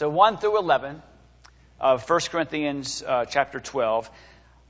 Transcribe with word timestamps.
So 0.00 0.08
1 0.08 0.38
through 0.38 0.56
11 0.56 1.02
of 1.78 2.08
1 2.08 2.20
Corinthians 2.30 3.02
uh, 3.06 3.26
chapter 3.26 3.60
12, 3.60 4.08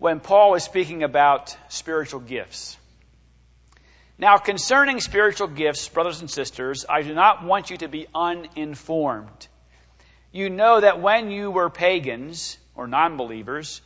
when 0.00 0.18
Paul 0.18 0.56
is 0.56 0.64
speaking 0.64 1.04
about 1.04 1.56
spiritual 1.68 2.18
gifts. 2.18 2.76
Now, 4.19 4.38
concerning 4.38 5.01
spiritual 5.01 5.46
gifts, 5.46 5.88
brothers 5.88 6.21
and 6.21 6.29
sisters, 6.29 6.85
I 6.90 7.03
do 7.03 7.14
not 7.14 7.45
want 7.45 7.71
you 7.71 7.77
to 7.77 7.87
be 7.87 8.08
uninformed. 8.12 9.46
You 10.32 10.51
know 10.51 10.80
that 10.80 11.00
when 11.00 11.30
you 11.30 11.52
were 11.52 11.70
pagans, 11.70 12.58
or 12.74 12.88
non 12.88 13.16
believers, 13.16 13.82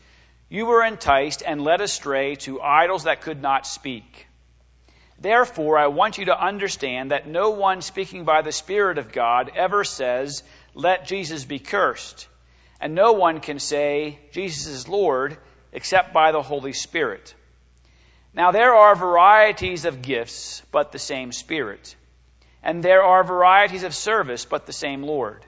you 0.49 0.65
were 0.65 0.83
enticed 0.83 1.43
and 1.47 1.61
led 1.61 1.83
astray 1.83 2.37
to 2.37 2.63
idols 2.63 3.05
that 3.05 3.21
could 3.21 3.43
not 3.43 3.67
speak. 3.67 4.29
Therefore, 5.21 5.77
I 5.77 5.89
want 5.89 6.17
you 6.17 6.25
to 6.25 6.43
understand 6.43 7.11
that 7.11 7.29
no 7.29 7.51
one 7.51 7.83
speaking 7.83 8.25
by 8.25 8.41
the 8.41 8.51
Spirit 8.51 8.97
of 8.97 9.13
God 9.13 9.53
ever 9.55 9.85
says, 9.85 10.43
Let 10.75 11.07
Jesus 11.07 11.45
be 11.45 11.59
cursed. 11.59 12.29
And 12.81 12.95
no 12.95 13.13
one 13.13 13.41
can 13.41 13.59
say, 13.59 14.19
Jesus 14.33 14.67
is 14.67 14.89
Lord, 14.89 15.39
except 15.73 16.13
by 16.13 16.33
the 16.33 16.43
Holy 16.43 16.73
Spirit. 16.73 17.35
Now 18.35 18.51
there 18.51 18.75
are 18.75 18.97
varieties 18.97 19.85
of 19.85 20.03
gifts, 20.03 20.63
but 20.73 20.93
the 20.93 20.99
same 20.99 21.33
Spirit. 21.33 21.95
And 22.63 22.83
there 22.83 23.03
are 23.03 23.23
varieties 23.23 23.85
of 23.85 23.95
service, 23.95 24.45
but 24.45 24.67
the 24.67 24.73
same 24.73 25.03
Lord. 25.03 25.45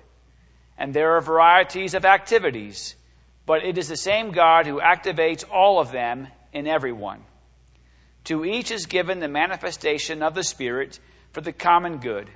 And 0.79 0.95
there 0.95 1.17
are 1.17 1.21
varieties 1.21 1.95
of 1.95 2.05
activities, 2.05 2.95
but 3.45 3.65
it 3.65 3.79
is 3.79 3.89
the 3.89 3.97
same 3.97 4.31
God 4.31 4.67
who 4.67 4.81
activates 4.81 5.45
all 5.51 5.81
of 5.81 5.91
them 5.91 6.29
in 6.53 6.67
everyone. 6.67 7.23
To 8.25 8.45
each 8.45 8.71
is 8.71 8.87
given 8.87 9.21
the 9.21 9.29
manifestation 9.29 10.23
of 10.23 10.35
the 10.35 10.43
Spirit 10.43 10.99
for 11.33 11.41
the 11.41 11.53
common 11.53 11.99
good. 11.99 12.31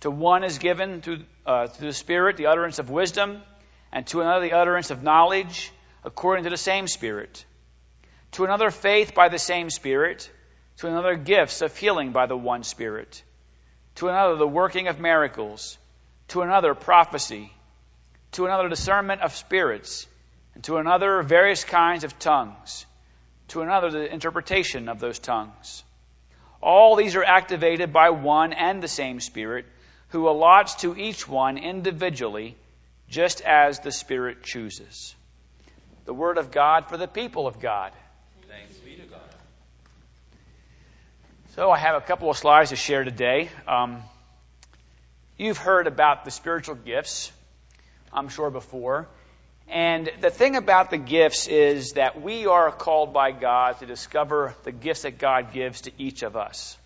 To 0.00 0.10
one 0.10 0.44
is 0.44 0.58
given 0.58 1.00
through, 1.00 1.24
uh, 1.46 1.68
through 1.68 1.88
the 1.88 1.94
Spirit 1.94 2.36
the 2.36 2.46
utterance 2.46 2.78
of 2.78 2.90
wisdom, 2.90 3.42
and 3.92 4.06
to 4.08 4.20
another 4.20 4.40
the 4.40 4.52
utterance 4.52 4.90
of 4.90 5.02
knowledge, 5.02 5.72
according 6.04 6.44
to 6.44 6.50
the 6.50 6.56
same 6.56 6.86
Spirit. 6.86 7.44
To 8.32 8.44
another 8.44 8.70
faith 8.70 9.14
by 9.14 9.28
the 9.28 9.38
same 9.38 9.70
Spirit, 9.70 10.30
to 10.78 10.88
another 10.88 11.16
gifts 11.16 11.62
of 11.62 11.76
healing 11.76 12.12
by 12.12 12.26
the 12.26 12.36
one 12.36 12.62
Spirit, 12.62 13.22
to 13.96 14.08
another 14.08 14.36
the 14.36 14.46
working 14.46 14.88
of 14.88 15.00
miracles, 15.00 15.78
to 16.28 16.42
another 16.42 16.74
prophecy, 16.74 17.50
to 18.32 18.44
another 18.44 18.68
discernment 18.68 19.22
of 19.22 19.34
spirits, 19.34 20.06
and 20.54 20.62
to 20.64 20.76
another 20.76 21.22
various 21.22 21.64
kinds 21.64 22.04
of 22.04 22.18
tongues, 22.18 22.84
to 23.48 23.62
another 23.62 23.90
the 23.90 24.12
interpretation 24.12 24.88
of 24.88 25.00
those 25.00 25.18
tongues. 25.18 25.82
All 26.60 26.96
these 26.96 27.16
are 27.16 27.24
activated 27.24 27.92
by 27.92 28.10
one 28.10 28.52
and 28.52 28.82
the 28.82 28.88
same 28.88 29.20
Spirit, 29.20 29.64
who 30.16 30.28
allots 30.28 30.76
to 30.76 30.96
each 30.96 31.28
one 31.28 31.58
individually, 31.58 32.56
just 33.10 33.42
as 33.42 33.80
the 33.80 33.92
Spirit 33.92 34.42
chooses. 34.42 35.14
The 36.06 36.14
Word 36.14 36.38
of 36.38 36.50
God 36.50 36.88
for 36.88 36.96
the 36.96 37.06
people 37.06 37.46
of 37.46 37.60
God. 37.60 37.92
Thanks 38.48 38.78
be 38.78 38.96
to 38.96 39.02
God. 39.02 39.20
So 41.54 41.70
I 41.70 41.76
have 41.76 41.96
a 41.96 42.00
couple 42.00 42.30
of 42.30 42.38
slides 42.38 42.70
to 42.70 42.76
share 42.76 43.04
today. 43.04 43.50
Um, 43.68 44.02
you've 45.36 45.58
heard 45.58 45.86
about 45.86 46.24
the 46.24 46.30
spiritual 46.30 46.76
gifts, 46.76 47.30
I'm 48.10 48.30
sure, 48.30 48.48
before. 48.48 49.08
And 49.68 50.10
the 50.22 50.30
thing 50.30 50.56
about 50.56 50.88
the 50.88 50.96
gifts 50.96 51.46
is 51.46 51.92
that 51.92 52.22
we 52.22 52.46
are 52.46 52.72
called 52.72 53.12
by 53.12 53.32
God 53.32 53.80
to 53.80 53.86
discover 53.86 54.54
the 54.64 54.72
gifts 54.72 55.02
that 55.02 55.18
God 55.18 55.52
gives 55.52 55.82
to 55.82 55.90
each 55.98 56.22
of 56.22 56.36
us. 56.36 56.78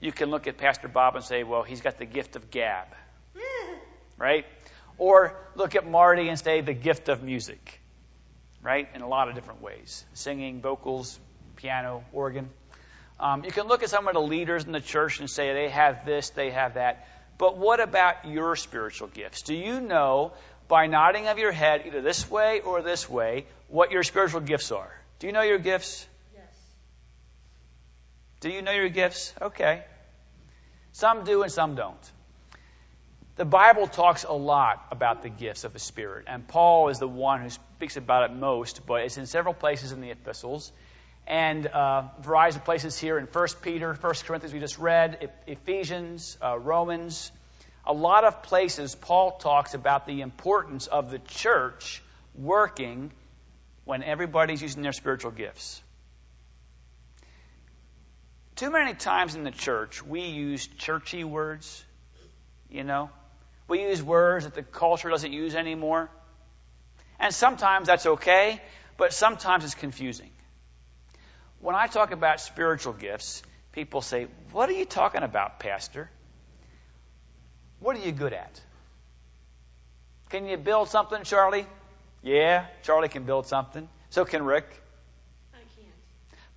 You 0.00 0.12
can 0.12 0.30
look 0.30 0.46
at 0.46 0.58
Pastor 0.58 0.88
Bob 0.88 1.16
and 1.16 1.24
say, 1.24 1.42
well, 1.42 1.62
he's 1.62 1.80
got 1.80 1.98
the 1.98 2.06
gift 2.06 2.36
of 2.36 2.50
gab. 2.50 2.86
Right? 4.18 4.46
Or 4.96 5.36
look 5.54 5.76
at 5.76 5.88
Marty 5.88 6.28
and 6.28 6.36
say 6.36 6.60
the 6.60 6.72
gift 6.72 7.08
of 7.08 7.22
music. 7.22 7.80
Right? 8.62 8.88
In 8.94 9.00
a 9.00 9.08
lot 9.08 9.28
of 9.28 9.36
different 9.36 9.62
ways 9.62 10.04
singing, 10.12 10.60
vocals, 10.60 11.20
piano, 11.54 12.02
organ. 12.12 12.50
Um, 13.20 13.44
you 13.44 13.50
can 13.50 13.66
look 13.66 13.82
at 13.82 13.90
some 13.90 14.08
of 14.08 14.14
the 14.14 14.20
leaders 14.20 14.64
in 14.64 14.72
the 14.72 14.80
church 14.80 15.20
and 15.20 15.28
say 15.30 15.52
they 15.52 15.68
have 15.68 16.04
this, 16.04 16.30
they 16.30 16.50
have 16.50 16.74
that. 16.74 17.06
But 17.36 17.56
what 17.56 17.80
about 17.80 18.26
your 18.26 18.56
spiritual 18.56 19.08
gifts? 19.08 19.42
Do 19.42 19.54
you 19.54 19.80
know 19.80 20.32
by 20.68 20.86
nodding 20.86 21.28
of 21.28 21.38
your 21.38 21.52
head, 21.52 21.84
either 21.86 22.02
this 22.02 22.30
way 22.30 22.60
or 22.60 22.82
this 22.82 23.08
way, 23.08 23.46
what 23.68 23.90
your 23.90 24.02
spiritual 24.02 24.40
gifts 24.40 24.70
are? 24.70 24.92
Do 25.18 25.26
you 25.26 25.32
know 25.32 25.42
your 25.42 25.58
gifts? 25.58 26.06
Yes. 26.34 26.44
Do 28.40 28.50
you 28.50 28.62
know 28.62 28.72
your 28.72 28.88
gifts? 28.88 29.32
Okay. 29.40 29.84
Some 30.92 31.24
do 31.24 31.42
and 31.42 31.52
some 31.52 31.74
don't. 31.74 32.12
The 33.36 33.44
Bible 33.44 33.86
talks 33.86 34.24
a 34.24 34.32
lot 34.32 34.84
about 34.90 35.22
the 35.22 35.28
gifts 35.28 35.62
of 35.64 35.72
the 35.72 35.78
Spirit, 35.78 36.24
and 36.26 36.46
Paul 36.46 36.88
is 36.88 36.98
the 36.98 37.06
one 37.06 37.40
who 37.40 37.50
speaks 37.50 37.96
about 37.96 38.30
it 38.30 38.34
most, 38.34 38.84
but 38.84 39.02
it's 39.02 39.16
in 39.16 39.26
several 39.26 39.54
places 39.54 39.92
in 39.92 40.00
the 40.00 40.10
epistles 40.10 40.72
and 41.28 41.66
uh, 41.66 42.04
variety 42.22 42.56
of 42.56 42.64
places 42.64 42.98
here 42.98 43.18
in 43.18 43.26
1 43.26 43.46
Peter, 43.60 43.92
1 43.92 44.14
Corinthians, 44.24 44.54
we 44.54 44.60
just 44.60 44.78
read, 44.78 45.30
Ephesians, 45.46 46.38
uh, 46.42 46.58
Romans. 46.58 47.30
A 47.84 47.92
lot 47.92 48.24
of 48.24 48.42
places, 48.42 48.94
Paul 48.94 49.32
talks 49.32 49.74
about 49.74 50.06
the 50.06 50.22
importance 50.22 50.86
of 50.86 51.10
the 51.10 51.18
church 51.18 52.02
working 52.34 53.12
when 53.84 54.02
everybody's 54.02 54.62
using 54.62 54.82
their 54.82 54.92
spiritual 54.92 55.30
gifts. 55.30 55.82
Too 58.58 58.72
many 58.72 58.92
times 58.92 59.36
in 59.36 59.44
the 59.44 59.52
church, 59.52 60.02
we 60.02 60.22
use 60.22 60.66
churchy 60.66 61.22
words, 61.22 61.84
you 62.68 62.82
know. 62.82 63.08
We 63.68 63.82
use 63.82 64.02
words 64.02 64.46
that 64.46 64.54
the 64.54 64.64
culture 64.64 65.08
doesn't 65.08 65.32
use 65.32 65.54
anymore. 65.54 66.10
And 67.20 67.32
sometimes 67.32 67.86
that's 67.86 68.04
okay, 68.04 68.60
but 68.96 69.12
sometimes 69.12 69.62
it's 69.62 69.76
confusing. 69.76 70.30
When 71.60 71.76
I 71.76 71.86
talk 71.86 72.10
about 72.10 72.40
spiritual 72.40 72.94
gifts, 72.94 73.44
people 73.70 74.02
say, 74.02 74.26
What 74.50 74.68
are 74.68 74.72
you 74.72 74.86
talking 74.86 75.22
about, 75.22 75.60
Pastor? 75.60 76.10
What 77.78 77.94
are 77.96 78.04
you 78.04 78.10
good 78.10 78.32
at? 78.32 78.60
Can 80.30 80.46
you 80.46 80.56
build 80.56 80.88
something, 80.88 81.22
Charlie? 81.22 81.66
Yeah, 82.24 82.66
Charlie 82.82 83.08
can 83.08 83.22
build 83.22 83.46
something. 83.46 83.88
So 84.10 84.24
can 84.24 84.42
Rick. 84.42 84.66
I 85.54 85.58
can't. 85.58 85.94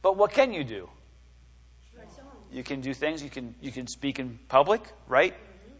But 0.01 0.17
what 0.17 0.31
can 0.33 0.51
you 0.51 0.63
do? 0.63 0.89
You 2.51 2.63
can 2.63 2.81
do 2.81 2.93
things. 2.93 3.23
You 3.23 3.29
can 3.29 3.55
you 3.61 3.71
can 3.71 3.87
speak 3.87 4.19
in 4.19 4.37
public, 4.49 4.81
right? 5.07 5.33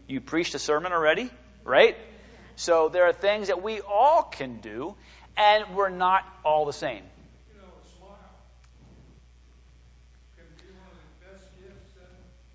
You 0.06 0.20
preached 0.20 0.54
a 0.54 0.58
sermon 0.58 0.92
already, 0.92 1.30
right? 1.64 1.96
So 2.56 2.88
there 2.88 3.04
are 3.04 3.12
things 3.12 3.48
that 3.48 3.62
we 3.62 3.80
all 3.80 4.22
can 4.22 4.58
do, 4.60 4.94
and 5.36 5.74
we're 5.74 5.90
not 5.90 6.24
all 6.44 6.64
the 6.64 6.72
same. 6.72 7.02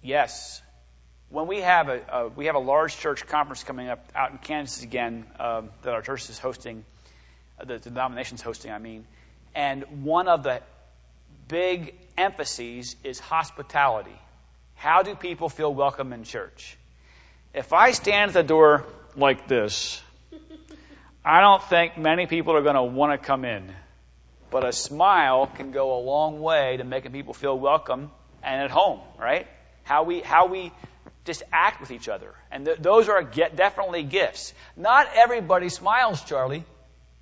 Yes. 0.07 0.61
When 1.29 1.47
we 1.47 1.59
have 1.59 1.89
a, 1.89 2.31
we 2.33 2.45
have 2.45 2.55
a 2.55 2.59
large 2.59 2.95
church 2.95 3.27
conference 3.27 3.65
coming 3.65 3.89
up 3.89 4.09
out 4.15 4.31
in 4.31 4.37
Kansas 4.37 4.81
again 4.81 5.25
um, 5.37 5.69
that 5.81 5.93
our 5.93 6.01
church 6.01 6.29
is 6.29 6.39
hosting, 6.39 6.85
uh, 7.59 7.65
the, 7.65 7.73
the 7.79 7.89
denomination's 7.89 8.41
hosting, 8.41 8.71
I 8.71 8.77
mean, 8.77 9.05
and 9.53 9.83
one 10.05 10.29
of 10.29 10.43
the 10.43 10.61
big 11.49 11.93
emphases 12.17 12.95
is 13.03 13.19
hospitality. 13.19 14.19
How 14.75 15.03
do 15.03 15.15
people 15.15 15.49
feel 15.49 15.73
welcome 15.73 16.13
in 16.13 16.23
church? 16.23 16.77
If 17.53 17.73
I 17.73 17.91
stand 17.91 18.29
at 18.29 18.33
the 18.33 18.43
door 18.43 18.85
like 19.15 19.47
this, 19.47 20.01
I 21.25 21.41
don't 21.41 21.63
think 21.63 21.97
many 21.97 22.27
people 22.27 22.55
are 22.55 22.61
going 22.61 22.75
to 22.75 22.83
want 22.83 23.19
to 23.19 23.25
come 23.25 23.45
in. 23.45 23.71
But 24.49 24.65
a 24.65 24.71
smile 24.71 25.47
can 25.47 25.71
go 25.71 25.97
a 25.97 26.01
long 26.01 26.39
way 26.39 26.77
to 26.77 26.83
making 26.83 27.11
people 27.11 27.33
feel 27.33 27.57
welcome 27.57 28.11
and 28.43 28.61
at 28.61 28.71
home, 28.71 29.01
right? 29.19 29.47
how 29.87 30.03
we, 30.03 30.19
how 30.19 30.47
we 30.47 30.71
just 31.23 31.43
act 31.51 31.79
with 31.79 31.91
each 31.91 32.09
other. 32.09 32.33
And 32.51 32.65
th- 32.65 32.79
those 32.79 33.07
are 33.07 33.23
definitely 33.23 34.03
gifts. 34.03 34.53
Not 34.75 35.07
everybody 35.15 35.69
smiles, 35.69 36.21
Charlie, 36.23 36.65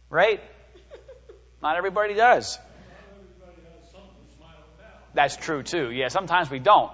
right? 0.10 0.42
Not 1.62 1.78
everybody 1.78 2.16
does. 2.16 2.58
That's 5.16 5.38
true 5.38 5.64
too. 5.64 5.92
Yeah, 5.92 6.10
sometimes 6.10 6.50
we 6.52 6.60
don't. 6.60 6.92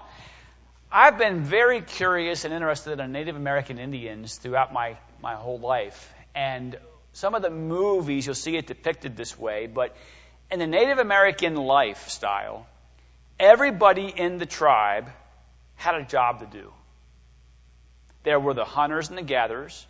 I've 0.91 1.17
been 1.17 1.43
very 1.43 1.81
curious 1.81 2.45
and 2.45 2.53
interested 2.53 2.99
in 2.99 3.11
Native 3.11 3.35
American 3.35 3.79
Indians 3.79 4.35
throughout 4.35 4.71
my, 4.71 4.97
my 5.21 5.35
whole 5.35 5.59
life. 5.59 6.13
And 6.35 6.77
some 7.13 7.33
of 7.33 7.41
the 7.41 7.49
movies, 7.49 8.25
you'll 8.25 8.35
see 8.35 8.55
it 8.57 8.67
depicted 8.67 9.17
this 9.17 9.37
way, 9.39 9.67
but 9.67 9.95
in 10.51 10.59
the 10.59 10.67
Native 10.67 10.99
American 10.99 11.55
lifestyle, 11.55 12.67
everybody 13.39 14.07
in 14.07 14.37
the 14.37 14.45
tribe 14.45 15.09
had 15.75 15.95
a 15.95 16.03
job 16.03 16.41
to 16.41 16.45
do. 16.45 16.71
There 18.23 18.39
were 18.39 18.53
the 18.53 18.65
hunters 18.65 19.09
and 19.09 19.17
the 19.17 19.23
gatherers. 19.23 19.85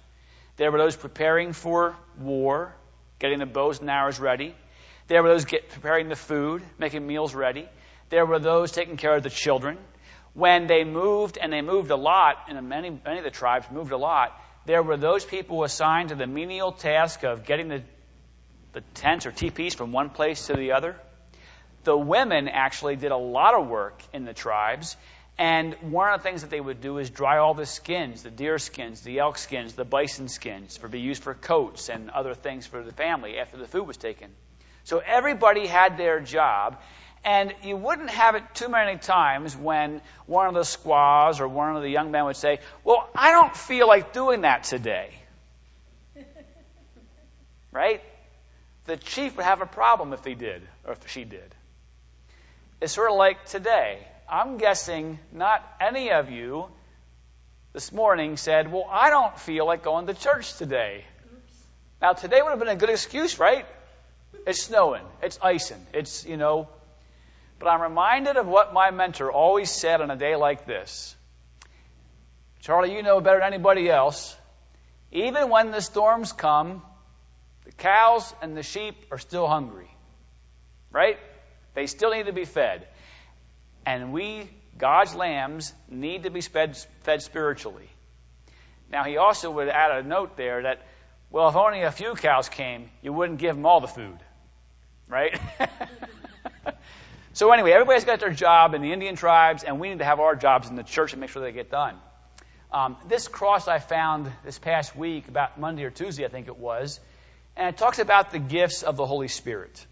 There 0.55 0.71
were 0.71 0.77
those 0.77 0.95
preparing 0.95 1.51
for 1.51 1.97
war, 2.17 2.73
getting 3.19 3.39
the 3.39 3.45
bows 3.45 3.81
and 3.81 3.89
arrows 3.89 4.19
ready. 4.19 4.55
There 5.07 5.21
were 5.21 5.29
those 5.29 5.45
get, 5.45 5.69
preparing 5.69 6.07
the 6.07 6.15
food, 6.15 6.63
making 6.79 7.05
meals 7.05 7.35
ready. 7.35 7.67
There 8.11 8.25
were 8.25 8.39
those 8.39 8.73
taking 8.73 8.97
care 8.97 9.15
of 9.15 9.23
the 9.23 9.29
children. 9.29 9.77
When 10.33 10.67
they 10.67 10.83
moved, 10.83 11.37
and 11.41 11.51
they 11.51 11.61
moved 11.61 11.91
a 11.91 11.95
lot, 11.95 12.35
and 12.49 12.69
many, 12.69 12.89
many 12.89 13.17
of 13.17 13.23
the 13.23 13.31
tribes 13.31 13.65
moved 13.71 13.91
a 13.91 13.97
lot, 13.97 14.39
there 14.65 14.83
were 14.83 14.97
those 14.97 15.25
people 15.25 15.63
assigned 15.63 16.09
to 16.09 16.15
the 16.15 16.27
menial 16.27 16.73
task 16.73 17.23
of 17.23 17.45
getting 17.45 17.69
the, 17.69 17.81
the 18.73 18.81
tents 18.95 19.25
or 19.25 19.31
teepees 19.31 19.73
from 19.73 19.93
one 19.93 20.09
place 20.09 20.47
to 20.47 20.53
the 20.53 20.73
other. 20.73 20.97
The 21.85 21.97
women 21.97 22.49
actually 22.49 22.97
did 22.97 23.11
a 23.11 23.17
lot 23.17 23.55
of 23.55 23.67
work 23.67 24.03
in 24.13 24.25
the 24.25 24.33
tribes, 24.33 24.97
and 25.37 25.73
one 25.79 26.13
of 26.13 26.21
the 26.21 26.23
things 26.23 26.41
that 26.41 26.51
they 26.51 26.59
would 26.59 26.81
do 26.81 26.97
is 26.97 27.09
dry 27.09 27.37
all 27.37 27.53
the 27.53 27.65
skins, 27.65 28.23
the 28.23 28.29
deer 28.29 28.57
skins, 28.59 29.01
the 29.01 29.19
elk 29.19 29.37
skins, 29.37 29.73
the 29.73 29.85
bison 29.85 30.27
skins, 30.27 30.75
for 30.77 30.89
be 30.89 30.99
used 30.99 31.23
for 31.23 31.33
coats 31.33 31.87
and 31.89 32.09
other 32.09 32.35
things 32.35 32.67
for 32.67 32.83
the 32.83 32.91
family 32.91 33.39
after 33.39 33.57
the 33.57 33.67
food 33.67 33.87
was 33.87 33.97
taken. 33.97 34.29
So 34.83 34.99
everybody 34.99 35.65
had 35.65 35.97
their 35.97 36.19
job, 36.19 36.81
and 37.23 37.53
you 37.63 37.77
wouldn't 37.77 38.09
have 38.09 38.35
it 38.35 38.43
too 38.55 38.67
many 38.67 38.97
times 38.97 39.55
when 39.55 40.01
one 40.25 40.47
of 40.47 40.53
the 40.53 40.63
squaws 40.63 41.39
or 41.39 41.47
one 41.47 41.75
of 41.75 41.83
the 41.83 41.89
young 41.89 42.11
men 42.11 42.25
would 42.25 42.35
say, 42.35 42.59
Well, 42.83 43.09
I 43.15 43.31
don't 43.31 43.55
feel 43.55 43.87
like 43.87 44.13
doing 44.13 44.41
that 44.41 44.63
today. 44.63 45.11
right? 47.71 48.01
The 48.85 48.97
chief 48.97 49.37
would 49.37 49.45
have 49.45 49.61
a 49.61 49.67
problem 49.67 50.13
if 50.13 50.25
he 50.25 50.33
did, 50.33 50.61
or 50.85 50.93
if 50.93 51.07
she 51.07 51.23
did. 51.23 51.55
It's 52.81 52.93
sort 52.93 53.11
of 53.11 53.17
like 53.17 53.45
today. 53.45 53.99
I'm 54.27 54.57
guessing 54.57 55.19
not 55.31 55.63
any 55.79 56.11
of 56.11 56.31
you 56.31 56.67
this 57.73 57.91
morning 57.91 58.37
said, 58.37 58.71
Well, 58.71 58.87
I 58.89 59.11
don't 59.11 59.37
feel 59.37 59.67
like 59.67 59.83
going 59.83 60.07
to 60.07 60.15
church 60.15 60.57
today. 60.57 61.05
Oops. 61.31 61.57
Now, 62.01 62.13
today 62.13 62.41
would 62.41 62.49
have 62.49 62.59
been 62.59 62.67
a 62.67 62.75
good 62.75 62.89
excuse, 62.89 63.37
right? 63.37 63.65
It's 64.47 64.63
snowing, 64.63 65.03
it's 65.21 65.37
icing, 65.43 65.85
it's, 65.93 66.25
you 66.25 66.37
know. 66.37 66.67
But 67.61 67.69
I'm 67.69 67.81
reminded 67.81 68.37
of 68.37 68.47
what 68.47 68.73
my 68.73 68.89
mentor 68.89 69.31
always 69.31 69.69
said 69.69 70.01
on 70.01 70.09
a 70.09 70.15
day 70.15 70.35
like 70.35 70.65
this 70.65 71.15
Charlie, 72.61 72.95
you 72.95 73.03
know 73.03 73.21
better 73.21 73.37
than 73.37 73.53
anybody 73.53 73.87
else. 73.87 74.35
Even 75.11 75.49
when 75.49 75.69
the 75.69 75.81
storms 75.81 76.33
come, 76.33 76.81
the 77.65 77.71
cows 77.71 78.33
and 78.41 78.57
the 78.57 78.63
sheep 78.63 78.95
are 79.11 79.19
still 79.19 79.47
hungry. 79.47 79.89
Right? 80.91 81.19
They 81.75 81.85
still 81.85 82.11
need 82.11 82.25
to 82.25 82.33
be 82.33 82.45
fed. 82.45 82.87
And 83.85 84.11
we, 84.11 84.49
God's 84.77 85.13
lambs, 85.13 85.71
need 85.87 86.23
to 86.23 86.31
be 86.31 86.41
fed, 86.41 86.75
spiritually. 87.19 87.89
Now, 88.91 89.03
he 89.03 89.17
also 89.17 89.51
would 89.51 89.69
add 89.69 90.03
a 90.03 90.07
note 90.07 90.35
there 90.35 90.63
that, 90.63 90.85
well, 91.29 91.49
if 91.49 91.55
only 91.55 91.81
a 91.83 91.91
few 91.91 92.15
cows 92.15 92.49
came, 92.49 92.89
you 93.01 93.13
wouldn't 93.13 93.39
give 93.39 93.55
them 93.55 93.65
all 93.65 93.81
the 93.81 93.87
food. 93.87 94.17
Right? 95.07 95.39
so, 97.33 97.51
anyway, 97.51 97.71
everybody's 97.71 98.03
got 98.03 98.19
their 98.19 98.33
job 98.33 98.73
in 98.73 98.81
the 98.81 98.91
Indian 98.91 99.15
tribes, 99.15 99.63
and 99.63 99.79
we 99.79 99.89
need 99.89 99.99
to 99.99 100.05
have 100.05 100.19
our 100.19 100.35
jobs 100.35 100.69
in 100.69 100.75
the 100.75 100.83
church 100.83 101.13
and 101.13 101.21
make 101.21 101.29
sure 101.29 101.41
they 101.41 101.53
get 101.53 101.71
done. 101.71 101.95
Um, 102.73 102.97
this 103.07 103.27
cross 103.27 103.67
I 103.67 103.79
found 103.79 104.31
this 104.43 104.59
past 104.59 104.95
week, 104.95 105.27
about 105.27 105.59
Monday 105.59 105.83
or 105.83 105.89
Tuesday, 105.89 106.25
I 106.25 106.29
think 106.29 106.47
it 106.47 106.57
was, 106.57 106.99
and 107.55 107.67
it 107.67 107.77
talks 107.77 107.99
about 107.99 108.31
the 108.31 108.39
gifts 108.39 108.83
of 108.83 108.97
the 108.97 109.05
Holy 109.05 109.27
Spirit, 109.27 109.85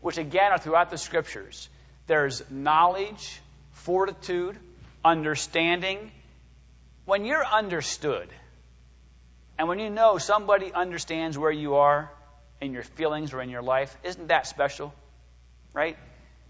which 0.00 0.18
again 0.18 0.52
are 0.52 0.58
throughout 0.58 0.90
the 0.90 0.98
scriptures. 0.98 1.68
There's 2.06 2.42
knowledge, 2.50 3.40
fortitude, 3.72 4.56
understanding. 5.04 6.10
When 7.04 7.24
you're 7.24 7.44
understood, 7.44 8.28
and 9.58 9.68
when 9.68 9.78
you 9.78 9.90
know 9.90 10.18
somebody 10.18 10.72
understands 10.72 11.38
where 11.38 11.50
you 11.50 11.76
are 11.76 12.10
in 12.60 12.72
your 12.72 12.82
feelings 12.82 13.32
or 13.32 13.40
in 13.40 13.48
your 13.48 13.62
life, 13.62 13.96
isn't 14.04 14.28
that 14.28 14.46
special? 14.46 14.94
Right? 15.72 15.96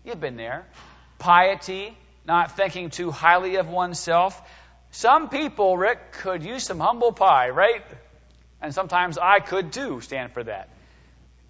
You've 0.06 0.20
been 0.20 0.36
there. 0.36 0.64
Piety, 1.18 1.96
not 2.24 2.56
thinking 2.56 2.88
too 2.88 3.10
highly 3.10 3.56
of 3.56 3.68
oneself. 3.68 4.40
Some 4.92 5.28
people, 5.28 5.76
Rick, 5.76 6.12
could 6.12 6.42
use 6.42 6.62
some 6.64 6.80
humble 6.80 7.12
pie, 7.12 7.50
right? 7.50 7.82
And 8.62 8.72
sometimes 8.72 9.18
I 9.18 9.40
could 9.40 9.72
too 9.72 10.00
stand 10.00 10.32
for 10.32 10.44
that. 10.44 10.70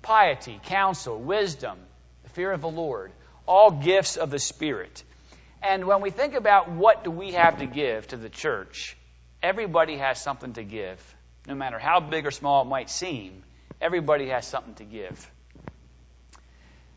Piety, 0.03 0.59
counsel, 0.65 1.21
wisdom, 1.21 1.79
the 2.25 2.31
fear 2.31 2.51
of 2.51 2.63
the 2.63 2.69
Lord 2.69 3.13
all 3.47 3.71
gifts 3.71 4.17
of 4.17 4.31
the 4.31 4.39
Spirit. 4.39 5.03
And 5.63 5.87
when 5.87 6.01
we 6.01 6.11
think 6.11 6.35
about 6.35 6.71
what 6.71 7.05
do 7.05 7.11
we 7.11 7.33
have 7.33 7.59
to 7.59 7.67
give 7.67 8.07
to 8.09 8.17
the 8.17 8.29
church, 8.29 8.97
everybody 9.43 9.97
has 9.97 10.21
something 10.21 10.53
to 10.55 10.65
give. 10.65 11.01
No 11.47 11.55
matter 11.55 11.79
how 11.79 12.01
big 12.01 12.27
or 12.27 12.31
small 12.31 12.63
it 12.63 12.67
might 12.67 12.91
seem, 12.91 13.43
everybody 13.81 14.29
has 14.29 14.47
something 14.47 14.75
to 14.75 14.85
give. 14.85 15.31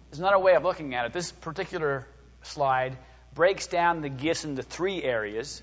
There's 0.09 0.19
another 0.19 0.39
way 0.39 0.55
of 0.55 0.63
looking 0.63 0.95
at 0.95 1.05
it. 1.05 1.13
This 1.13 1.31
particular 1.31 2.07
slide 2.41 2.97
breaks 3.35 3.67
down 3.67 4.01
the 4.01 4.09
gifts 4.09 4.43
into 4.43 4.63
three 4.63 5.03
areas. 5.03 5.61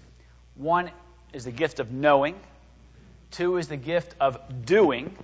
One 0.54 0.90
is 1.32 1.44
the 1.44 1.52
gift 1.52 1.80
of 1.80 1.90
knowing, 1.90 2.36
two 3.32 3.56
is 3.56 3.66
the 3.66 3.76
gift 3.76 4.14
of 4.20 4.38
doing, 4.64 5.16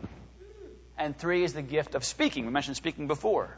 and 0.98 1.16
three 1.16 1.44
is 1.44 1.52
the 1.52 1.62
gift 1.62 1.94
of 1.94 2.04
speaking. 2.04 2.46
We 2.46 2.52
mentioned 2.52 2.76
speaking 2.76 3.06
before. 3.06 3.56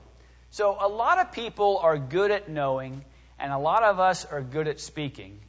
So 0.51 0.77
a 0.79 0.87
lot 0.87 1.19
of 1.19 1.33
people 1.33 1.79
are 1.79 1.97
good 1.97 2.31
at 2.31 2.49
knowing, 2.49 3.03
and 3.39 3.51
a 3.51 3.59
lot 3.59 3.83
of 3.83 3.99
us 3.99 4.27
are 4.27 4.43
good 4.43 4.69
at 4.69 4.81
speaking. 4.81 5.41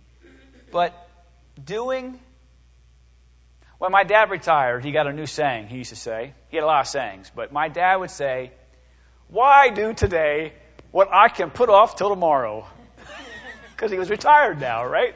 But 0.71 0.94
doing, 1.63 2.19
when 3.79 3.91
my 3.91 4.06
dad 4.06 4.31
retired, 4.31 4.85
he 4.85 4.94
got 4.94 5.07
a 5.07 5.13
new 5.13 5.25
saying, 5.25 5.67
he 5.67 5.77
used 5.77 5.89
to 5.89 5.95
say. 5.97 6.33
He 6.50 6.57
had 6.57 6.63
a 6.63 6.67
lot 6.67 6.79
of 6.79 6.88
sayings, 6.88 7.29
but 7.35 7.51
my 7.51 7.67
dad 7.67 7.97
would 7.97 8.12
say, 8.12 8.51
Why 9.30 9.69
do 9.69 9.94
today 9.94 10.54
what 10.92 11.10
I 11.12 11.30
can 11.30 11.50
put 11.50 11.69
off 11.69 11.95
till 11.95 12.10
tomorrow? 12.10 12.66
Because 13.75 13.92
he 13.92 14.00
was 14.00 14.10
retired 14.10 14.62
now, 14.62 14.86
right? 14.86 15.13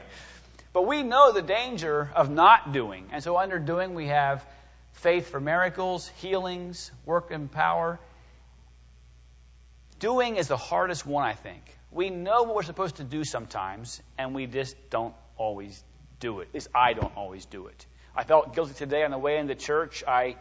But 0.74 0.86
we 0.86 1.02
know 1.02 1.32
the 1.32 1.40
danger 1.40 2.10
of 2.14 2.28
not 2.28 2.74
doing. 2.74 3.06
And 3.10 3.24
so 3.24 3.38
under 3.38 3.58
doing, 3.58 3.94
we 3.94 4.08
have 4.08 4.44
faith 4.92 5.30
for 5.30 5.40
miracles, 5.40 6.08
healings, 6.18 6.92
work 7.06 7.30
and 7.30 7.50
power, 7.50 7.98
Doing 10.00 10.36
is 10.36 10.48
the 10.48 10.56
hardest 10.56 11.04
one, 11.04 11.24
I 11.24 11.34
think. 11.34 11.62
We 11.92 12.08
know 12.08 12.44
what 12.44 12.54
we're 12.54 12.62
supposed 12.62 12.96
to 12.96 13.04
do 13.04 13.22
sometimes, 13.22 14.00
and 14.16 14.34
we 14.34 14.46
just 14.46 14.74
don't 14.88 15.14
always 15.36 15.84
do 16.20 16.40
it. 16.40 16.48
At 16.48 16.54
least 16.54 16.68
I 16.74 16.94
don't 16.94 17.14
always 17.16 17.44
do 17.44 17.66
it. 17.66 17.86
I 18.16 18.24
felt 18.24 18.54
guilty 18.54 18.72
today 18.72 19.04
on 19.04 19.10
the 19.10 19.18
way 19.18 19.36
into 19.36 19.54
church. 19.54 20.02
I 20.08 20.36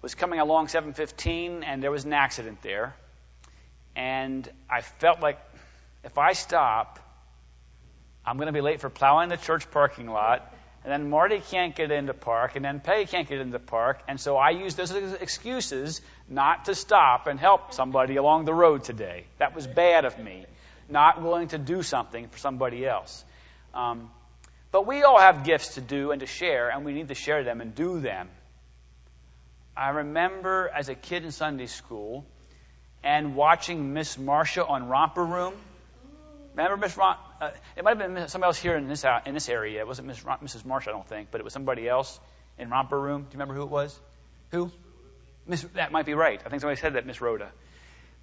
was 0.00 0.14
coming 0.14 0.40
along 0.40 0.68
715, 0.68 1.62
and 1.62 1.82
there 1.82 1.90
was 1.90 2.06
an 2.06 2.14
accident 2.14 2.62
there. 2.62 2.96
And 3.94 4.48
I 4.70 4.80
felt 4.80 5.20
like 5.20 5.38
if 6.04 6.18
I 6.18 6.32
stop, 6.32 6.98
I'm 8.24 8.36
going 8.36 8.46
to 8.46 8.52
be 8.52 8.60
late 8.60 8.80
for 8.80 8.90
plowing 8.90 9.28
the 9.28 9.36
church 9.36 9.70
parking 9.70 10.06
lot 10.06 10.52
and 10.84 10.92
then 10.92 11.10
Marty 11.10 11.40
can't 11.50 11.76
get 11.76 11.92
into 11.92 12.12
park, 12.12 12.56
and 12.56 12.64
then 12.64 12.80
Peggy 12.80 13.06
can't 13.06 13.28
get 13.28 13.38
into 13.38 13.58
park, 13.60 14.02
and 14.08 14.20
so 14.20 14.36
I 14.36 14.50
use 14.50 14.74
those 14.74 14.90
excuses 14.90 16.00
not 16.28 16.64
to 16.64 16.74
stop 16.74 17.28
and 17.28 17.38
help 17.38 17.72
somebody 17.72 18.16
along 18.16 18.46
the 18.46 18.54
road 18.54 18.82
today. 18.82 19.24
That 19.38 19.54
was 19.54 19.66
bad 19.66 20.04
of 20.04 20.18
me, 20.18 20.44
not 20.88 21.22
willing 21.22 21.48
to 21.48 21.58
do 21.58 21.84
something 21.84 22.28
for 22.28 22.38
somebody 22.38 22.84
else. 22.84 23.24
Um, 23.74 24.10
but 24.72 24.86
we 24.86 25.04
all 25.04 25.20
have 25.20 25.44
gifts 25.44 25.74
to 25.74 25.80
do 25.80 26.10
and 26.10 26.20
to 26.20 26.26
share, 26.26 26.70
and 26.70 26.84
we 26.84 26.92
need 26.92 27.08
to 27.08 27.14
share 27.14 27.44
them 27.44 27.60
and 27.60 27.74
do 27.76 28.00
them. 28.00 28.28
I 29.76 29.90
remember 29.90 30.68
as 30.74 30.88
a 30.88 30.96
kid 30.96 31.24
in 31.24 31.30
Sunday 31.30 31.66
school 31.66 32.26
and 33.02 33.34
watching 33.34 33.92
Miss 33.92 34.18
Marcia 34.18 34.64
on 34.64 34.88
Romper 34.88 35.24
Room. 35.24 35.54
Remember 36.54 36.76
Miss 36.76 36.96
Ron? 36.96 37.16
Uh, 37.40 37.50
it 37.76 37.84
might 37.84 37.98
have 37.98 38.14
been 38.14 38.28
somebody 38.28 38.48
else 38.48 38.58
here 38.58 38.76
in 38.76 38.86
this 38.86 39.04
uh, 39.04 39.20
in 39.24 39.34
this 39.34 39.48
area. 39.48 39.80
It 39.80 39.86
wasn't 39.86 40.08
Miss 40.08 40.24
Ron, 40.24 40.38
Mrs. 40.38 40.64
Marsh, 40.64 40.86
I 40.86 40.90
don't 40.90 41.06
think, 41.06 41.28
but 41.30 41.40
it 41.40 41.44
was 41.44 41.52
somebody 41.52 41.88
else 41.88 42.20
in 42.58 42.68
Romper 42.68 43.00
Room. 43.00 43.22
Do 43.22 43.26
you 43.26 43.32
remember 43.32 43.54
who 43.54 43.62
it 43.62 43.70
was? 43.70 43.98
Who? 44.50 44.70
Miss. 45.46 45.62
That 45.74 45.92
might 45.92 46.06
be 46.06 46.14
right. 46.14 46.40
I 46.44 46.48
think 46.48 46.60
somebody 46.60 46.80
said 46.80 46.94
that, 46.94 47.06
Miss 47.06 47.20
Rhoda. 47.20 47.50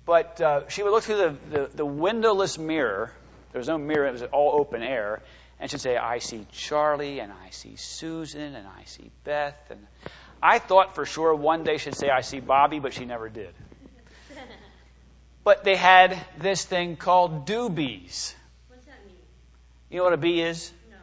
But 0.06 0.40
uh, 0.42 0.68
she 0.70 0.84
would 0.84 0.92
look 0.92 1.04
through 1.04 1.18
the, 1.18 1.36
the, 1.52 1.70
the 1.76 1.86
windowless 1.86 2.58
mirror. 2.58 3.12
There 3.52 3.60
was 3.60 3.68
no 3.68 3.78
mirror; 3.78 4.08
it 4.08 4.14
was 4.14 4.24
all 4.24 4.60
open 4.60 4.84
air, 4.84 5.22
and 5.60 5.70
she'd 5.70 5.82
say, 5.82 5.98
"I 5.98 6.20
see 6.20 6.46
Charlie, 6.52 7.20
and 7.20 7.32
I 7.32 7.50
see 7.50 7.76
Susan, 7.78 8.56
and 8.56 8.68
I 8.68 8.84
see 8.86 9.10
Beth." 9.24 9.72
And 9.72 9.86
I 10.42 10.60
thought 10.60 10.94
for 10.96 11.06
sure 11.06 11.34
one 11.34 11.64
day 11.64 11.78
she'd 11.78 11.96
say, 11.96 12.10
"I 12.10 12.22
see 12.22 12.40
Bobby," 12.40 12.80
but 12.80 12.94
she 12.94 13.06
never 13.06 13.28
did. 13.28 13.54
But 15.50 15.64
they 15.64 15.76
had 15.76 16.16
this 16.38 16.64
thing 16.64 16.96
called 16.96 17.48
Do 17.48 17.72
Bees. 17.72 18.36
What's 18.68 18.86
that 18.86 19.04
mean? 19.08 19.16
You 19.90 19.98
know 19.98 20.04
what 20.04 20.14
a 20.14 20.18
bee 20.18 20.44
is? 20.44 20.72
No. 20.92 20.98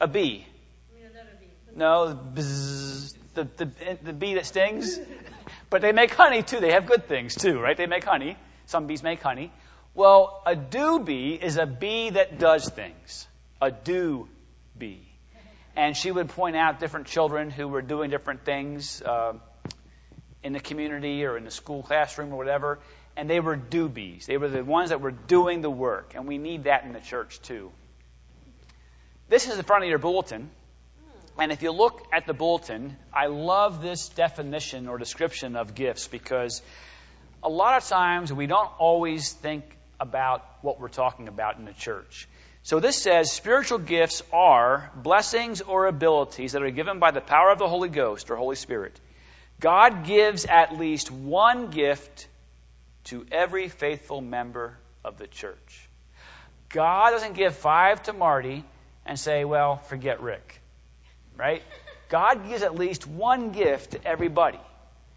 A 0.00 0.08
bee. 0.08 0.44
No, 1.76 2.18
bzz, 2.34 3.14
the, 3.34 3.44
the, 3.44 3.98
the 4.02 4.12
bee 4.12 4.34
that 4.34 4.44
stings. 4.44 4.98
but 5.70 5.82
they 5.82 5.92
make 5.92 6.12
honey 6.12 6.42
too. 6.42 6.58
They 6.58 6.72
have 6.72 6.86
good 6.86 7.06
things 7.06 7.36
too, 7.36 7.60
right? 7.60 7.76
They 7.76 7.86
make 7.86 8.02
honey. 8.02 8.36
Some 8.66 8.88
bees 8.88 9.04
make 9.04 9.22
honey. 9.22 9.52
Well, 9.94 10.42
a 10.46 10.56
do 10.56 10.98
bee 10.98 11.38
is 11.40 11.56
a 11.56 11.66
bee 11.66 12.10
that 12.10 12.40
does 12.40 12.68
things. 12.68 13.28
A 13.60 13.70
do 13.70 14.28
bee. 14.76 15.06
And 15.76 15.96
she 15.96 16.10
would 16.10 16.28
point 16.30 16.56
out 16.56 16.80
different 16.80 17.06
children 17.06 17.50
who 17.50 17.68
were 17.68 17.82
doing 17.82 18.10
different 18.10 18.44
things 18.44 19.00
uh, 19.00 19.34
in 20.42 20.54
the 20.54 20.60
community 20.60 21.24
or 21.24 21.36
in 21.36 21.44
the 21.44 21.52
school 21.52 21.84
classroom 21.84 22.32
or 22.32 22.36
whatever 22.36 22.80
and 23.16 23.28
they 23.28 23.40
were 23.40 23.56
Do 23.56 23.88
Bees. 23.88 24.26
They 24.26 24.36
were 24.36 24.48
the 24.48 24.64
ones 24.64 24.90
that 24.90 25.00
were 25.00 25.10
doing 25.10 25.60
the 25.60 25.70
work, 25.70 26.12
and 26.14 26.26
we 26.26 26.38
need 26.38 26.64
that 26.64 26.84
in 26.84 26.92
the 26.92 27.00
church 27.00 27.40
too. 27.42 27.70
This 29.28 29.48
is 29.48 29.56
the 29.56 29.62
front 29.62 29.84
of 29.84 29.90
your 29.90 29.98
bulletin. 29.98 30.50
And 31.38 31.50
if 31.50 31.62
you 31.62 31.72
look 31.72 32.06
at 32.12 32.26
the 32.26 32.34
bulletin, 32.34 32.96
I 33.12 33.26
love 33.26 33.80
this 33.80 34.10
definition 34.10 34.88
or 34.88 34.98
description 34.98 35.56
of 35.56 35.74
gifts 35.74 36.06
because 36.06 36.60
a 37.42 37.48
lot 37.48 37.82
of 37.82 37.88
times 37.88 38.32
we 38.32 38.46
don't 38.46 38.70
always 38.78 39.32
think 39.32 39.64
about 39.98 40.44
what 40.60 40.78
we're 40.78 40.88
talking 40.88 41.28
about 41.28 41.58
in 41.58 41.64
the 41.64 41.72
church. 41.72 42.28
So 42.64 42.78
this 42.78 43.02
says 43.02 43.32
spiritual 43.32 43.78
gifts 43.78 44.22
are 44.32 44.90
blessings 44.94 45.62
or 45.62 45.86
abilities 45.86 46.52
that 46.52 46.62
are 46.62 46.70
given 46.70 46.98
by 46.98 47.10
the 47.10 47.20
power 47.20 47.50
of 47.50 47.58
the 47.58 47.68
Holy 47.68 47.88
Ghost 47.88 48.30
or 48.30 48.36
Holy 48.36 48.56
Spirit. 48.56 49.00
God 49.58 50.04
gives 50.04 50.44
at 50.44 50.76
least 50.78 51.10
one 51.10 51.70
gift 51.70 52.28
to 53.04 53.26
every 53.30 53.68
faithful 53.68 54.20
member 54.20 54.76
of 55.04 55.18
the 55.18 55.26
church. 55.26 55.88
God 56.68 57.10
doesn't 57.10 57.34
give 57.34 57.54
five 57.54 58.02
to 58.04 58.12
Marty 58.12 58.64
and 59.04 59.18
say, 59.18 59.44
well, 59.44 59.76
forget 59.76 60.20
Rick. 60.20 60.60
Right? 61.36 61.62
God 62.08 62.48
gives 62.48 62.62
at 62.62 62.74
least 62.74 63.06
one 63.06 63.52
gift 63.52 63.92
to 63.92 64.06
everybody. 64.06 64.60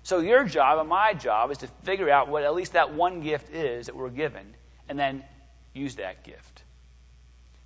So 0.04 0.20
your 0.20 0.44
job 0.44 0.80
and 0.80 0.90
my 0.90 1.14
job 1.14 1.52
is 1.52 1.60
to 1.60 1.68
figure 1.84 2.10
out 2.10 2.30
what 2.30 2.44
at 2.44 2.54
least 2.54 2.74
that 2.74 2.94
one 2.94 3.22
gift 3.22 3.54
is 3.54 3.88
that 3.88 3.96
we're 3.96 4.10
given 4.10 4.46
and 4.88 5.00
then 5.00 5.24
use 5.74 5.96
that 5.96 6.24
gift. 6.24 6.64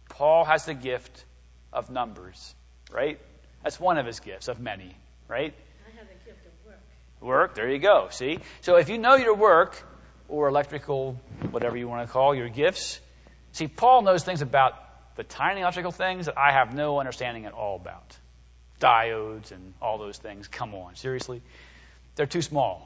Paul 0.10 0.46
has 0.46 0.66
the 0.66 0.74
gift 0.74 1.26
of 1.72 1.90
numbers, 1.90 2.56
right? 2.92 3.20
That's 3.64 3.80
one 3.80 3.98
of 3.98 4.06
his 4.06 4.20
gifts 4.20 4.48
of 4.48 4.60
many, 4.60 4.96
right? 5.28 5.54
I 5.86 5.98
have 5.98 6.08
the 6.08 6.26
gift 6.26 6.46
of 6.46 6.66
work. 6.66 6.80
Work, 7.22 7.56
there 7.56 7.70
you 7.70 7.80
go. 7.80 8.08
See? 8.10 8.40
So 8.62 8.78
if 8.78 8.90
you 8.90 8.98
know 8.98 9.16
your 9.16 9.36
work, 9.36 9.84
or 10.30 10.48
electrical, 10.48 11.20
whatever 11.52 11.76
you 11.76 11.88
want 11.88 12.08
to 12.08 12.12
call 12.12 12.36
your 12.36 12.50
gifts, 12.50 13.00
see, 13.52 13.68
Paul 13.68 14.04
knows 14.04 14.24
things 14.24 14.42
about 14.42 14.74
the 15.16 15.24
tiny 15.24 15.62
electrical 15.62 15.92
things 15.92 16.28
that 16.28 16.38
I 16.38 16.54
have 16.54 16.74
no 16.74 17.00
understanding 17.00 17.46
at 17.46 17.54
all 17.54 17.76
about. 17.76 18.18
Diodes 18.80 19.52
and 19.52 19.74
all 19.82 19.98
those 19.98 20.18
things. 20.18 20.48
Come 20.48 20.74
on, 20.74 20.96
seriously? 20.96 21.42
They're 22.16 22.26
too 22.26 22.42
small. 22.42 22.86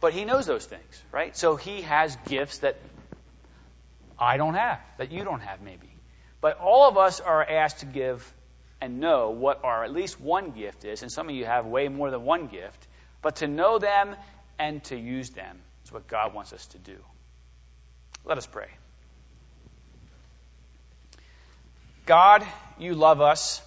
But 0.00 0.12
he 0.12 0.24
knows 0.24 0.46
those 0.46 0.64
things, 0.64 1.02
right? 1.12 1.36
So 1.36 1.56
he 1.56 1.82
has 1.82 2.16
gifts 2.26 2.58
that 2.58 2.76
I 4.18 4.36
don't 4.36 4.54
have, 4.54 4.80
that 4.96 5.12
you 5.12 5.24
don't 5.24 5.40
have, 5.40 5.60
maybe. 5.60 5.90
But 6.40 6.58
all 6.58 6.88
of 6.88 6.96
us 6.96 7.20
are 7.20 7.44
asked 7.44 7.80
to 7.80 7.86
give 7.86 8.32
and 8.80 9.00
know 9.00 9.30
what 9.30 9.64
our 9.64 9.84
at 9.84 9.92
least 9.92 10.20
one 10.20 10.52
gift 10.52 10.84
is, 10.84 11.02
and 11.02 11.10
some 11.10 11.28
of 11.28 11.34
you 11.34 11.44
have 11.44 11.66
way 11.66 11.88
more 11.88 12.10
than 12.10 12.24
one 12.24 12.46
gift, 12.46 12.86
but 13.20 13.36
to 13.36 13.48
know 13.48 13.78
them 13.78 14.14
and 14.58 14.82
to 14.84 14.96
use 14.96 15.30
them 15.30 15.58
is 15.88 15.92
what 15.92 16.06
God 16.06 16.34
wants 16.34 16.52
us 16.52 16.66
to 16.66 16.78
do. 16.78 16.96
Let 18.24 18.36
us 18.36 18.46
pray. 18.46 18.68
God, 22.04 22.46
you 22.78 22.94
love 22.94 23.22
us. 23.22 23.62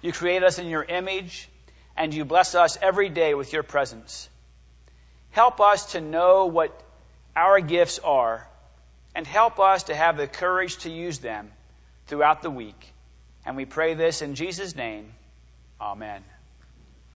You 0.00 0.12
create 0.12 0.42
us 0.42 0.58
in 0.58 0.68
your 0.68 0.82
image, 0.82 1.48
and 1.96 2.14
you 2.14 2.24
bless 2.24 2.54
us 2.54 2.78
every 2.80 3.10
day 3.10 3.34
with 3.34 3.52
your 3.52 3.62
presence. 3.62 4.28
Help 5.30 5.60
us 5.60 5.92
to 5.92 6.00
know 6.00 6.46
what 6.46 6.82
our 7.36 7.60
gifts 7.60 7.98
are, 7.98 8.46
and 9.14 9.26
help 9.26 9.60
us 9.60 9.84
to 9.84 9.94
have 9.94 10.16
the 10.16 10.26
courage 10.26 10.78
to 10.78 10.90
use 10.90 11.18
them 11.18 11.50
throughout 12.06 12.42
the 12.42 12.50
week. 12.50 12.92
And 13.44 13.56
we 13.56 13.66
pray 13.66 13.94
this 13.94 14.22
in 14.22 14.34
Jesus' 14.34 14.74
name. 14.74 15.12
Amen. 15.80 16.24